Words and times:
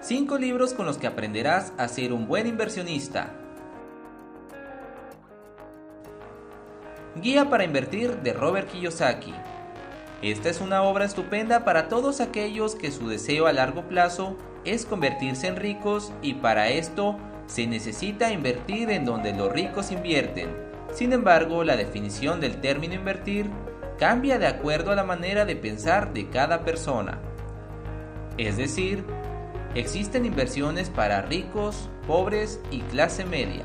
5 0.00 0.38
libros 0.38 0.74
con 0.74 0.86
los 0.86 0.96
que 0.96 1.08
aprenderás 1.08 1.72
a 1.76 1.88
ser 1.88 2.12
un 2.12 2.28
buen 2.28 2.46
inversionista. 2.46 3.34
Guía 7.16 7.50
para 7.50 7.64
invertir 7.64 8.18
de 8.18 8.32
Robert 8.32 8.70
Kiyosaki. 8.70 9.34
Esta 10.22 10.50
es 10.50 10.60
una 10.60 10.82
obra 10.82 11.04
estupenda 11.04 11.64
para 11.64 11.88
todos 11.88 12.20
aquellos 12.20 12.76
que 12.76 12.92
su 12.92 13.08
deseo 13.08 13.48
a 13.48 13.52
largo 13.52 13.88
plazo 13.88 14.36
es 14.64 14.86
convertirse 14.86 15.48
en 15.48 15.56
ricos 15.56 16.12
y 16.22 16.34
para 16.34 16.68
esto 16.68 17.16
se 17.46 17.66
necesita 17.66 18.32
invertir 18.32 18.90
en 18.90 19.04
donde 19.04 19.32
los 19.32 19.50
ricos 19.50 19.90
invierten. 19.90 20.48
Sin 20.92 21.12
embargo, 21.12 21.64
la 21.64 21.76
definición 21.76 22.40
del 22.40 22.60
término 22.60 22.94
invertir 22.94 23.50
cambia 23.98 24.38
de 24.38 24.46
acuerdo 24.46 24.92
a 24.92 24.96
la 24.96 25.04
manera 25.04 25.44
de 25.44 25.56
pensar 25.56 26.12
de 26.12 26.28
cada 26.28 26.64
persona. 26.64 27.18
Es 28.36 28.56
decir, 28.56 29.04
existen 29.80 30.26
inversiones 30.26 30.90
para 30.90 31.22
ricos, 31.22 31.88
pobres 32.06 32.60
y 32.70 32.80
clase 32.80 33.24
media. 33.24 33.64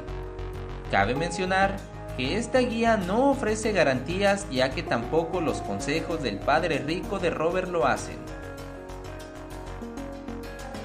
Cabe 0.91 1.16
mencionar 1.16 1.77
que 2.17 2.38
esta 2.38 2.59
guía 2.59 2.98
no 2.98 3.31
ofrece 3.31 3.72
garantías 3.72 4.48
ya 4.52 4.70
que 4.70 4.84
tampoco 4.84 5.41
los 5.41 5.62
consejos 5.62 6.22
del 6.22 6.38
padre 6.38 6.80
rico 6.80 7.20
de 7.20 7.30
Robert 7.30 7.70
lo 7.70 7.88
hacen. 7.88 8.17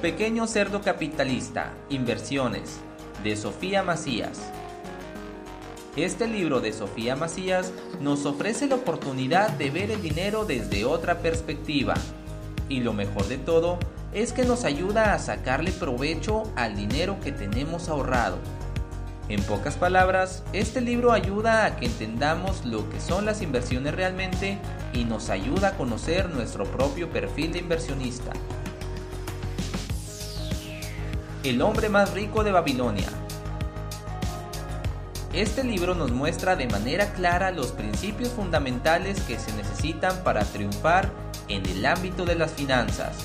Pequeño 0.01 0.47
cerdo 0.47 0.81
capitalista, 0.81 1.73
inversiones, 1.91 2.79
de 3.23 3.37
Sofía 3.37 3.83
Macías. 3.83 4.39
Este 5.97 6.29
libro 6.29 6.61
de 6.61 6.73
Sofía 6.73 7.17
Macías 7.17 7.73
nos 8.01 8.25
ofrece 8.25 8.69
la 8.69 8.77
oportunidad 8.77 9.51
de 9.51 9.71
ver 9.71 9.91
el 9.91 10.01
dinero 10.01 10.45
desde 10.45 10.85
otra 10.85 11.19
perspectiva. 11.19 11.95
Y 12.69 12.81
lo 12.81 12.93
mejor 12.93 13.27
de 13.29 13.39
todo 13.39 13.79
es 14.13 14.33
que 14.33 14.45
nos 14.45 14.65
ayuda 14.65 15.15
a 15.15 15.19
sacarle 15.19 15.73
provecho 15.73 16.45
al 16.57 16.77
dinero 16.77 17.19
que 17.21 17.33
tenemos 17.33 17.89
ahorrado. 17.89 18.39
En 19.29 19.43
pocas 19.43 19.77
palabras, 19.77 20.43
este 20.55 20.81
libro 20.81 21.13
ayuda 21.13 21.67
a 21.67 21.77
que 21.77 21.85
entendamos 21.85 22.65
lo 22.65 22.89
que 22.89 22.99
son 22.99 23.27
las 23.27 23.43
inversiones 23.43 23.95
realmente 23.95 24.59
y 24.95 25.05
nos 25.05 25.29
ayuda 25.29 25.69
a 25.69 25.77
conocer 25.77 26.31
nuestro 26.31 26.65
propio 26.65 27.11
perfil 27.11 27.53
de 27.53 27.59
inversionista. 27.59 28.33
El 31.45 31.61
hombre 31.61 31.91
más 31.91 32.15
rico 32.15 32.43
de 32.43 32.53
Babilonia. 32.53 33.09
Este 35.35 35.63
libro 35.63 35.95
nos 35.95 36.11
muestra 36.11 36.57
de 36.57 36.67
manera 36.67 37.13
clara 37.13 37.51
los 37.51 37.73
principios 37.73 38.31
fundamentales 38.31 39.21
que 39.21 39.39
se 39.39 39.53
necesitan 39.53 40.25
para 40.25 40.43
triunfar 40.45 41.11
en 41.49 41.67
el 41.67 41.85
ámbito 41.87 42.25
de 42.25 42.35
las 42.35 42.53
finanzas 42.53 43.17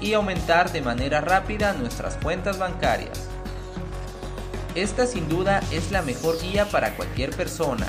y 0.00 0.14
aumentar 0.14 0.72
de 0.72 0.82
manera 0.82 1.20
rápida 1.20 1.72
nuestras 1.72 2.16
cuentas 2.16 2.58
bancarias. 2.58 3.28
Esta 4.74 5.06
sin 5.06 5.28
duda 5.28 5.60
es 5.70 5.90
la 5.90 6.02
mejor 6.02 6.40
guía 6.40 6.66
para 6.66 6.94
cualquier 6.96 7.30
persona, 7.30 7.86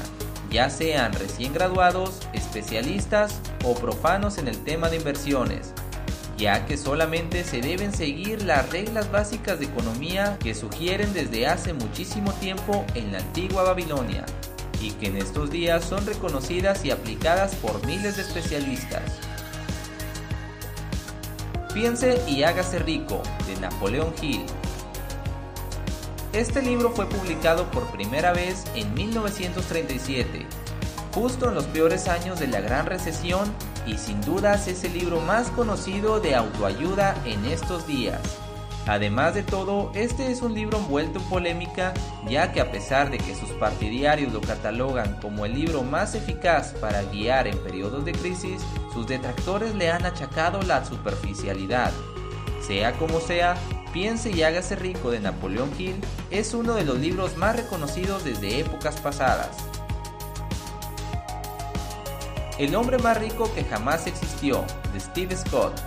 ya 0.49 0.69
sean 0.69 1.13
recién 1.13 1.53
graduados, 1.53 2.19
especialistas 2.33 3.39
o 3.63 3.73
profanos 3.73 4.37
en 4.37 4.47
el 4.47 4.63
tema 4.63 4.89
de 4.89 4.97
inversiones, 4.97 5.73
ya 6.37 6.65
que 6.65 6.77
solamente 6.77 7.43
se 7.43 7.61
deben 7.61 7.93
seguir 7.93 8.43
las 8.43 8.69
reglas 8.69 9.11
básicas 9.11 9.59
de 9.59 9.65
economía 9.65 10.37
que 10.39 10.53
sugieren 10.53 11.13
desde 11.13 11.47
hace 11.47 11.73
muchísimo 11.73 12.33
tiempo 12.33 12.85
en 12.95 13.11
la 13.11 13.19
antigua 13.19 13.63
Babilonia 13.63 14.25
y 14.81 14.91
que 14.91 15.07
en 15.07 15.17
estos 15.17 15.49
días 15.49 15.85
son 15.85 16.05
reconocidas 16.05 16.83
y 16.83 16.91
aplicadas 16.91 17.55
por 17.55 17.85
miles 17.87 18.17
de 18.17 18.23
especialistas. 18.23 19.01
Piense 21.73 22.21
y 22.27 22.43
hágase 22.43 22.79
rico 22.79 23.21
de 23.47 23.59
Napoleón 23.59 24.13
Hill 24.21 24.45
este 26.33 26.63
libro 26.63 26.89
fue 26.89 27.05
publicado 27.05 27.69
por 27.69 27.91
primera 27.91 28.33
vez 28.33 28.63
en 28.73 28.91
1937, 28.95 30.47
justo 31.13 31.47
en 31.47 31.53
los 31.53 31.65
peores 31.65 32.07
años 32.07 32.39
de 32.39 32.47
la 32.47 32.59
Gran 32.59 32.87
Recesión 32.87 33.53
y 33.85 33.99
sin 33.99 34.19
dudas 34.21 34.67
es 34.67 34.83
el 34.83 34.93
libro 34.93 35.19
más 35.19 35.49
conocido 35.49 36.19
de 36.19 36.33
autoayuda 36.33 37.15
en 37.27 37.45
estos 37.45 37.85
días. 37.85 38.19
Además 38.85 39.33
de 39.33 39.43
todo, 39.43 39.91
este 39.95 40.31
es 40.31 40.41
un 40.41 40.53
libro 40.53 40.77
envuelto 40.77 41.19
en 41.19 41.25
polémica, 41.25 41.93
ya 42.27 42.51
que 42.51 42.59
a 42.59 42.71
pesar 42.71 43.09
de 43.09 43.17
que 43.17 43.35
sus 43.35 43.49
partidarios 43.51 44.33
lo 44.33 44.41
catalogan 44.41 45.19
como 45.21 45.45
el 45.45 45.53
libro 45.53 45.83
más 45.83 46.15
eficaz 46.15 46.73
para 46.81 47.03
guiar 47.03 47.47
en 47.47 47.57
periodos 47.59 48.03
de 48.03 48.11
crisis, 48.11 48.61
sus 48.93 49.07
detractores 49.07 49.73
le 49.75 49.89
han 49.89 50.05
achacado 50.05 50.61
la 50.61 50.83
superficialidad. 50.83 51.91
Sea 52.61 52.93
como 52.93 53.19
sea, 53.19 53.55
Piense 53.93 54.31
y 54.31 54.41
hágase 54.41 54.75
rico 54.75 55.11
de 55.11 55.19
Napoleón 55.19 55.69
Hill 55.77 56.01
es 56.31 56.55
uno 56.55 56.73
de 56.73 56.83
los 56.83 56.97
libros 56.97 57.37
más 57.37 57.55
reconocidos 57.55 58.23
desde 58.23 58.59
épocas 58.59 58.99
pasadas. 58.99 59.55
El 62.57 62.73
hombre 62.73 62.97
más 62.97 63.17
rico 63.17 63.53
que 63.53 63.63
jamás 63.63 64.07
existió, 64.07 64.65
de 64.93 64.99
Steve 64.99 65.37
Scott. 65.37 65.79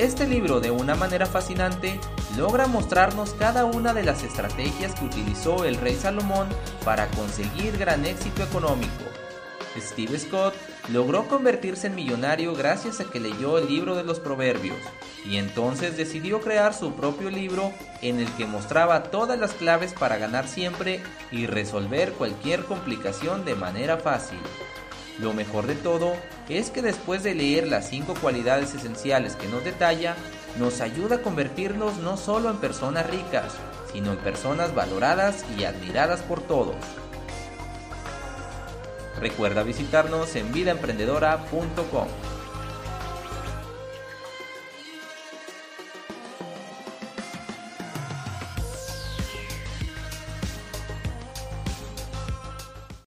Este 0.00 0.26
libro, 0.26 0.60
de 0.60 0.70
una 0.70 0.94
manera 0.94 1.26
fascinante, 1.26 2.00
logra 2.34 2.66
mostrarnos 2.66 3.34
cada 3.34 3.66
una 3.66 3.92
de 3.92 4.02
las 4.02 4.22
estrategias 4.22 4.94
que 4.94 5.04
utilizó 5.04 5.66
el 5.66 5.76
rey 5.76 5.94
Salomón 5.94 6.48
para 6.86 7.06
conseguir 7.08 7.76
gran 7.76 8.06
éxito 8.06 8.42
económico. 8.42 9.04
Steve 9.78 10.18
Scott 10.18 10.54
logró 10.88 11.28
convertirse 11.28 11.88
en 11.88 11.96
millonario 11.96 12.54
gracias 12.54 13.00
a 13.00 13.10
que 13.10 13.20
leyó 13.20 13.58
el 13.58 13.68
libro 13.68 13.94
de 13.94 14.04
los 14.04 14.20
proverbios 14.20 14.78
y 15.26 15.36
entonces 15.36 15.98
decidió 15.98 16.40
crear 16.40 16.72
su 16.72 16.94
propio 16.94 17.28
libro 17.28 17.70
en 18.00 18.20
el 18.20 18.32
que 18.36 18.46
mostraba 18.46 19.02
todas 19.02 19.38
las 19.38 19.52
claves 19.52 19.92
para 19.92 20.16
ganar 20.16 20.48
siempre 20.48 21.02
y 21.30 21.44
resolver 21.44 22.12
cualquier 22.12 22.64
complicación 22.64 23.44
de 23.44 23.54
manera 23.54 23.98
fácil. 23.98 24.40
Lo 25.20 25.34
mejor 25.34 25.66
de 25.66 25.74
todo 25.74 26.14
es 26.48 26.70
que 26.70 26.80
después 26.80 27.22
de 27.22 27.34
leer 27.34 27.68
las 27.68 27.90
5 27.90 28.14
cualidades 28.22 28.74
esenciales 28.74 29.36
que 29.36 29.48
nos 29.48 29.62
detalla, 29.64 30.16
nos 30.58 30.80
ayuda 30.80 31.16
a 31.16 31.22
convertirnos 31.22 31.98
no 31.98 32.16
solo 32.16 32.48
en 32.50 32.56
personas 32.56 33.08
ricas, 33.08 33.52
sino 33.92 34.12
en 34.12 34.18
personas 34.18 34.74
valoradas 34.74 35.44
y 35.58 35.64
admiradas 35.64 36.22
por 36.22 36.40
todos. 36.40 36.76
Recuerda 39.20 39.62
visitarnos 39.62 40.34
en 40.36 40.50
vidaemprendedora.com. 40.52 42.29